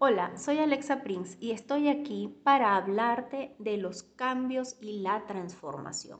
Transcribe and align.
Hola, 0.00 0.36
soy 0.36 0.58
Alexa 0.58 1.02
Prince 1.02 1.38
y 1.40 1.52
estoy 1.52 1.88
aquí 1.88 2.36
para 2.42 2.76
hablarte 2.76 3.54
de 3.60 3.76
los 3.76 4.02
cambios 4.02 4.76
y 4.80 4.98
la 4.98 5.24
transformación. 5.24 6.18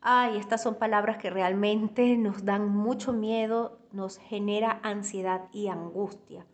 Ay, 0.00 0.38
estas 0.38 0.62
son 0.62 0.76
palabras 0.76 1.18
que 1.18 1.28
realmente 1.28 2.16
nos 2.16 2.44
dan 2.44 2.68
mucho 2.68 3.12
miedo, 3.12 3.80
nos 3.90 4.18
genera 4.18 4.78
ansiedad 4.84 5.48
y 5.52 5.66
angustia. 5.66 6.46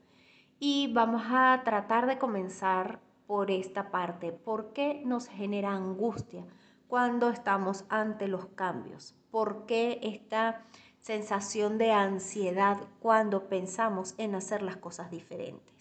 Y 0.59 0.91
vamos 0.95 1.23
a 1.27 1.61
tratar 1.63 2.07
de 2.07 2.17
comenzar 2.17 3.01
por 3.27 3.51
esta 3.51 3.91
parte. 3.91 4.33
¿Por 4.33 4.73
qué 4.73 5.03
nos 5.05 5.29
genera 5.29 5.73
angustia 5.73 6.47
cuando 6.89 7.29
estamos 7.29 7.85
ante 7.91 8.29
los 8.29 8.47
cambios? 8.47 9.15
¿Por 9.31 9.67
qué 9.67 10.01
esta 10.03 10.63
sensación 11.01 11.77
de 11.77 11.93
ansiedad 11.93 12.79
cuando 12.99 13.49
pensamos 13.49 14.15
en 14.17 14.35
hacer 14.35 14.63
las 14.63 14.79
cosas 14.79 15.11
diferentes? 15.11 15.76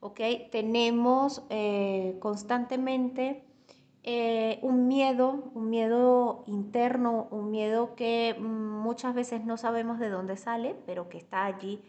¿Ok? 0.00 0.20
Tenemos 0.50 1.42
eh, 1.50 2.16
constantemente 2.20 3.44
eh, 4.02 4.58
un 4.62 4.88
miedo, 4.88 5.50
un 5.54 5.70
miedo 5.70 6.44
interno, 6.46 7.28
un 7.30 7.50
miedo 7.50 7.94
que 7.94 8.34
muchas 8.40 9.14
veces 9.14 9.44
no 9.44 9.56
sabemos 9.56 9.98
de 9.98 10.08
dónde 10.08 10.36
sale, 10.36 10.74
pero 10.86 11.08
que 11.08 11.18
está 11.18 11.44
allí 11.44 11.82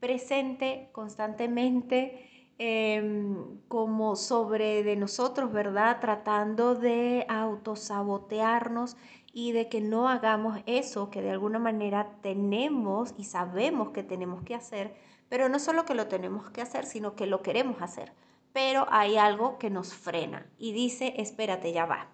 presente 0.00 0.88
constantemente 0.92 2.30
Em, 2.62 3.58
como 3.68 4.16
sobre 4.16 4.82
de 4.82 4.94
nosotros, 4.94 5.50
¿verdad? 5.50 5.98
Tratando 5.98 6.74
de 6.74 7.24
autosabotearnos 7.26 8.98
y 9.32 9.52
de 9.52 9.70
que 9.70 9.80
no 9.80 10.10
hagamos 10.10 10.60
eso 10.66 11.08
que 11.10 11.22
de 11.22 11.30
alguna 11.30 11.58
manera 11.58 12.18
tenemos 12.20 13.14
y 13.16 13.24
sabemos 13.24 13.92
que 13.92 14.02
tenemos 14.02 14.42
que 14.42 14.54
hacer, 14.54 14.94
pero 15.30 15.48
no 15.48 15.58
solo 15.60 15.86
que 15.86 15.94
lo 15.94 16.08
tenemos 16.08 16.50
que 16.50 16.60
hacer, 16.60 16.84
sino 16.84 17.14
que 17.14 17.26
lo 17.26 17.40
queremos 17.40 17.80
hacer. 17.80 18.12
Pero 18.52 18.86
hay 18.90 19.16
algo 19.16 19.58
que 19.58 19.70
nos 19.70 19.94
frena 19.94 20.44
y 20.58 20.72
dice, 20.72 21.14
espérate, 21.16 21.72
ya 21.72 21.86
va. 21.86 22.08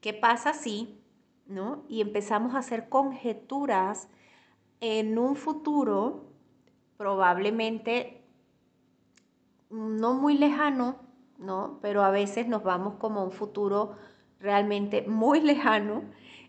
¿Qué 0.00 0.14
pasa 0.14 0.54
si, 0.54 0.98
no? 1.46 1.84
Y 1.88 2.00
empezamos 2.00 2.54
a 2.54 2.60
hacer 2.60 2.88
conjeturas 2.88 4.08
en 4.80 5.18
un 5.18 5.36
futuro 5.36 6.24
probablemente 6.96 8.24
no 9.68 10.14
muy 10.14 10.38
lejano, 10.38 10.96
¿no? 11.36 11.78
Pero 11.82 12.02
a 12.02 12.10
veces 12.10 12.48
nos 12.48 12.62
vamos 12.62 12.94
como 12.94 13.20
a 13.20 13.24
un 13.24 13.30
futuro 13.30 13.94
realmente 14.40 15.02
muy 15.02 15.42
lejano, 15.42 16.02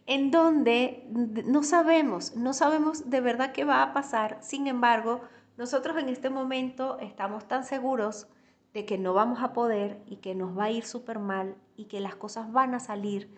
en 0.05 0.31
donde 0.31 1.05
no 1.45 1.61
sabemos, 1.61 2.37
no 2.37 2.53
sabemos 2.53 3.09
de 3.09 3.19
verdad 3.19 3.51
qué 3.51 3.65
va 3.65 3.83
a 3.83 3.93
pasar. 3.93 4.37
Sin 4.41 4.67
embargo, 4.67 5.21
nosotros 5.59 5.97
en 5.97 6.07
este 6.07 6.29
momento 6.29 6.97
estamos 6.99 7.45
tan 7.45 7.65
seguros 7.65 8.27
de 8.73 8.85
que 8.85 8.97
no 8.97 9.13
vamos 9.13 9.43
a 9.43 9.51
poder 9.51 10.01
y 10.05 10.15
que 10.15 10.33
nos 10.33 10.57
va 10.57 10.63
a 10.63 10.71
ir 10.71 10.85
súper 10.85 11.19
mal 11.19 11.57
y 11.75 11.85
que 11.85 11.99
las 11.99 12.15
cosas 12.15 12.49
van 12.51 12.73
a 12.73 12.79
salir 12.79 13.29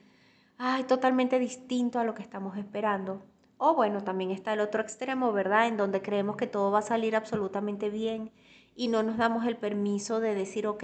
ay, 0.59 0.83
totalmente 0.83 1.39
distinto 1.39 1.97
a 1.97 2.03
lo 2.03 2.13
que 2.13 2.21
estamos 2.21 2.55
esperando. 2.57 3.23
O 3.57 3.73
bueno, 3.73 4.03
también 4.03 4.29
está 4.29 4.53
el 4.53 4.59
otro 4.59 4.83
extremo, 4.83 5.33
¿verdad? 5.33 5.67
En 5.67 5.77
donde 5.77 6.03
creemos 6.03 6.35
que 6.35 6.45
todo 6.45 6.69
va 6.69 6.79
a 6.79 6.83
salir 6.83 7.15
absolutamente 7.15 7.89
bien 7.89 8.31
y 8.75 8.87
no 8.87 9.01
nos 9.01 9.17
damos 9.17 9.47
el 9.47 9.57
permiso 9.57 10.19
de 10.19 10.35
decir, 10.35 10.67
ok, 10.67 10.83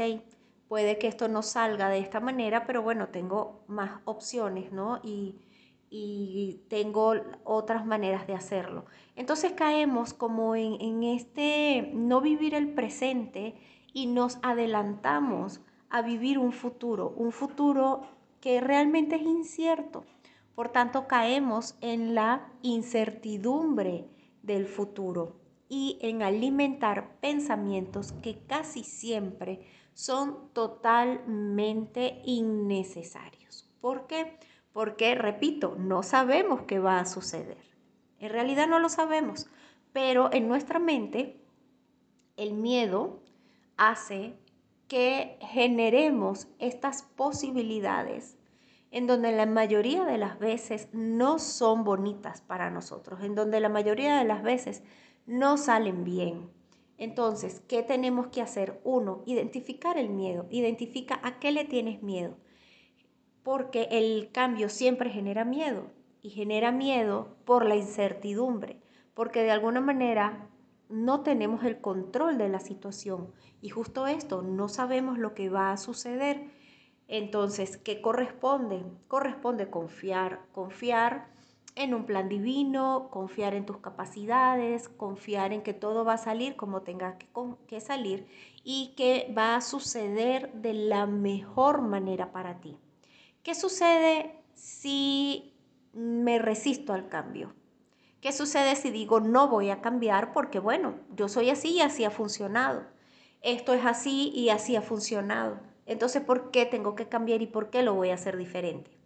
puede 0.68 0.98
que 0.98 1.08
esto 1.08 1.28
no 1.28 1.44
salga 1.44 1.90
de 1.90 2.00
esta 2.00 2.20
manera, 2.20 2.66
pero 2.66 2.82
bueno, 2.82 3.10
tengo 3.10 3.64
más 3.68 4.02
opciones, 4.06 4.72
¿no? 4.72 5.02
Y, 5.04 5.36
y 5.90 6.62
tengo 6.70 7.14
otras 7.44 7.86
maneras 7.86 8.28
de 8.28 8.34
hacerlo. 8.34 8.86
Entonces 9.16 9.54
caemos 9.54 10.14
como 10.14 10.56
en, 10.56 10.80
en 10.82 11.04
este 11.04 11.92
no 11.94 12.22
vivir 12.22 12.54
el 12.54 12.74
presente 12.74 13.56
y 13.94 14.08
nos 14.08 14.40
adelantamos 14.42 15.62
a 15.90 16.02
vivir 16.02 16.38
un 16.38 16.52
futuro, 16.52 17.14
un 17.16 17.32
futuro 17.32 18.02
que 18.42 18.62
realmente 18.62 19.16
es 19.16 19.22
incierto. 19.22 20.06
Por 20.56 20.70
tanto, 20.70 21.08
caemos 21.08 21.78
en 21.82 22.16
la 22.16 22.52
incertidumbre 22.62 24.10
del 24.42 24.66
futuro 24.66 25.36
y 25.70 25.98
en 26.02 26.24
alimentar 26.24 27.20
pensamientos 27.20 28.12
que 28.12 28.40
casi 28.48 28.84
siempre 28.84 29.62
son 29.94 30.50
totalmente 30.54 32.22
innecesarios. 32.24 33.70
¿Por 33.82 34.08
qué? 34.08 34.24
Porque, 34.24 34.48
repito, 34.86 35.76
no 35.78 36.04
sabemos 36.04 36.62
qué 36.64 36.80
va 36.80 37.00
a 37.00 37.06
suceder. 37.06 37.58
En 38.20 38.30
realidad 38.30 38.68
no 38.68 38.80
lo 38.80 38.90
sabemos, 38.90 39.50
pero 39.94 40.32
en 40.32 40.48
nuestra 40.48 40.80
mente 40.80 41.42
el 42.36 42.54
miedo 42.54 43.24
hace 43.78 44.38
que 44.88 45.38
generemos 45.42 46.48
estas 46.60 47.04
posibilidades 47.04 48.38
en 48.92 49.06
donde 49.06 49.32
la 49.32 49.46
mayoría 49.46 50.06
de 50.06 50.18
las 50.18 50.40
veces 50.40 50.88
no 50.94 51.40
son 51.40 51.84
bonitas 51.84 52.42
para 52.42 52.70
nosotros, 52.70 53.22
en 53.22 53.36
donde 53.36 53.60
la 53.60 53.70
mayoría 53.70 54.18
de 54.18 54.24
las 54.24 54.44
veces 54.44 54.82
no 55.26 55.58
salen 55.58 56.04
bien. 56.04 56.50
Entonces, 56.98 57.62
¿qué 57.68 57.84
tenemos 57.84 58.28
que 58.28 58.42
hacer? 58.42 58.80
Uno, 58.84 59.24
identificar 59.26 59.98
el 59.98 60.10
miedo. 60.10 60.48
Identifica 60.50 61.20
a 61.22 61.40
qué 61.40 61.52
le 61.52 61.66
tienes 61.66 62.02
miedo. 62.02 62.38
Porque 63.48 63.88
el 63.92 64.30
cambio 64.34 64.68
siempre 64.68 65.10
genera 65.10 65.46
miedo. 65.46 65.84
Y 66.22 66.32
genera 66.32 66.74
miedo 66.74 67.38
por 67.46 67.64
la 67.66 67.78
incertidumbre. 67.78 68.82
Porque 69.14 69.42
de 69.42 69.52
alguna 69.52 69.80
manera 69.80 70.50
no 70.90 71.22
tenemos 71.22 71.64
el 71.64 71.80
control 71.80 72.38
de 72.38 72.50
la 72.50 72.60
situación. 72.60 73.32
Y 73.62 73.70
justo 73.70 74.06
esto, 74.06 74.42
no 74.42 74.68
sabemos 74.68 75.18
lo 75.18 75.34
que 75.34 75.48
va 75.48 75.72
a 75.72 75.78
suceder. 75.78 76.50
Entonces, 77.08 77.78
¿qué 77.78 78.02
corresponde? 78.02 78.84
Corresponde 79.08 79.70
confiar. 79.70 80.42
Confiar 80.52 81.30
en 81.76 81.94
un 81.94 82.06
plan 82.06 82.28
divino, 82.28 83.08
confiar 83.12 83.54
en 83.54 83.66
tus 83.66 83.78
capacidades, 83.78 84.90
confiar 84.90 85.54
en 85.54 85.62
que 85.62 85.74
todo 85.74 86.04
va 86.04 86.16
a 86.16 86.18
salir 86.18 86.58
como 86.58 86.82
tenga 86.82 87.18
que, 87.70 87.80
salir 87.80 88.28
y 88.66 88.94
que 88.98 89.34
va 89.38 89.56
a 89.56 89.62
suceder 89.62 90.52
de 90.52 90.74
la 90.74 91.06
mejor 91.06 91.82
manera 91.82 92.34
para 92.34 92.60
ti. 92.60 92.78
¿Qué 93.44 93.56
sucede 93.56 94.44
si 94.54 95.54
me 95.94 96.40
resisto 96.40 96.94
al 96.94 97.08
cambio? 97.08 97.54
¿Qué 98.22 98.32
sucede 98.32 98.76
si 98.76 98.90
digo 98.90 99.20
no 99.20 99.48
voy 99.48 99.70
a 99.70 99.82
cambiar 99.82 100.34
porque 100.34 100.60
bueno, 100.60 100.96
yo 101.16 101.30
soy 101.30 101.50
así 101.50 101.70
y 101.70 101.82
así 101.82 102.04
ha 102.04 102.12
funcionado? 102.12 102.86
Esto 103.42 103.74
es 103.74 103.86
así 103.86 104.32
y 104.36 104.50
así 104.50 104.76
ha 104.76 104.82
funcionado. 104.82 105.60
Entonces, 105.86 106.22
¿por 106.22 106.52
qué 106.52 106.66
tengo 106.66 106.96
que 106.96 107.08
cambiar 107.08 107.42
y 107.42 107.48
por 107.48 107.70
qué 107.70 107.84
lo 107.84 107.94
voy 107.94 108.10
a 108.10 108.16
hacer 108.16 108.36
diferente? 108.36 108.98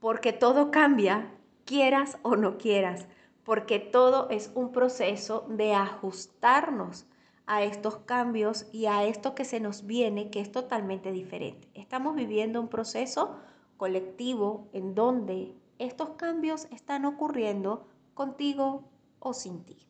porque 0.00 0.32
todo 0.32 0.70
cambia, 0.70 1.30
quieras 1.66 2.18
o 2.22 2.34
no 2.34 2.56
quieras, 2.58 3.06
porque 3.44 3.78
todo 3.78 4.28
es 4.30 4.50
un 4.54 4.72
proceso 4.72 5.46
de 5.48 5.74
ajustarnos 5.74 7.06
a 7.50 7.64
estos 7.64 7.96
cambios 7.96 8.66
y 8.70 8.86
a 8.86 9.02
esto 9.02 9.34
que 9.34 9.44
se 9.44 9.58
nos 9.58 9.84
viene, 9.84 10.30
que 10.30 10.38
es 10.38 10.52
totalmente 10.52 11.10
diferente. 11.10 11.68
Estamos 11.74 12.14
viviendo 12.14 12.60
un 12.60 12.68
proceso 12.68 13.34
colectivo 13.76 14.68
en 14.72 14.94
donde 14.94 15.56
estos 15.80 16.10
cambios 16.10 16.68
están 16.70 17.04
ocurriendo 17.04 17.88
contigo 18.14 18.88
o 19.18 19.34
sin 19.34 19.64
ti. 19.64 19.88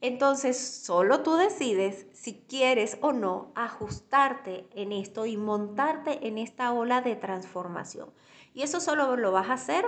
Entonces, 0.00 0.56
solo 0.56 1.24
tú 1.24 1.34
decides 1.34 2.06
si 2.12 2.44
quieres 2.48 2.96
o 3.00 3.12
no 3.12 3.50
ajustarte 3.56 4.68
en 4.70 4.92
esto 4.92 5.26
y 5.26 5.36
montarte 5.36 6.28
en 6.28 6.38
esta 6.38 6.72
ola 6.72 7.00
de 7.00 7.16
transformación. 7.16 8.12
Y 8.54 8.62
eso 8.62 8.78
solo 8.78 9.16
lo 9.16 9.32
vas 9.32 9.50
a 9.50 9.54
hacer 9.54 9.84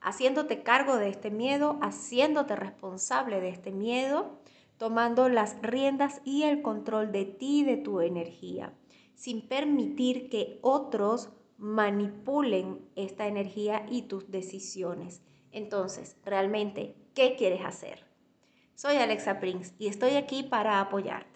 haciéndote 0.00 0.62
cargo 0.62 0.98
de 0.98 1.08
este 1.08 1.32
miedo, 1.32 1.78
haciéndote 1.80 2.54
responsable 2.54 3.40
de 3.40 3.48
este 3.48 3.72
miedo, 3.72 4.41
tomando 4.82 5.28
las 5.28 5.62
riendas 5.62 6.20
y 6.24 6.42
el 6.42 6.60
control 6.60 7.12
de 7.12 7.24
ti 7.24 7.62
de 7.62 7.76
tu 7.76 8.00
energía, 8.00 8.74
sin 9.14 9.46
permitir 9.46 10.28
que 10.28 10.58
otros 10.60 11.30
manipulen 11.56 12.80
esta 12.96 13.28
energía 13.28 13.86
y 13.88 14.08
tus 14.08 14.32
decisiones. 14.32 15.22
Entonces, 15.52 16.16
realmente, 16.24 16.96
¿qué 17.14 17.36
quieres 17.36 17.64
hacer? 17.64 18.04
Soy 18.74 18.96
Alexa 18.96 19.38
Prince 19.38 19.72
y 19.78 19.86
estoy 19.86 20.16
aquí 20.16 20.42
para 20.42 20.80
apoyarte. 20.80 21.31